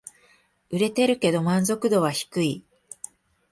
[0.71, 2.65] 売れてるけど満足度は低い